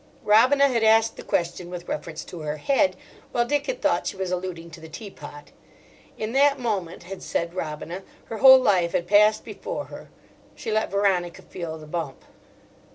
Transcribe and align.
Robina 0.23 0.67
had 0.67 0.83
asked 0.83 1.15
the 1.15 1.21
question 1.21 1.69
with 1.69 1.87
reference 1.87 2.25
to 2.25 2.39
her 2.39 2.57
head, 2.57 2.95
while 3.31 3.45
Dick 3.45 3.67
had 3.67 3.83
thought 3.83 4.07
she 4.07 4.17
was 4.17 4.31
alluding 4.31 4.71
to 4.71 4.79
the 4.81 4.89
teapot. 4.89 5.51
In 6.17 6.31
that 6.31 6.57
moment, 6.59 7.03
had 7.03 7.21
said 7.21 7.53
Robina, 7.53 8.01
her 8.25 8.39
whole 8.39 8.59
life 8.59 8.93
had 8.93 9.05
passed 9.05 9.45
before 9.45 9.85
her. 9.93 10.09
She 10.55 10.71
let 10.71 10.89
Veronica 10.89 11.43
feel 11.43 11.77
the 11.77 11.85
bump. 11.85 12.25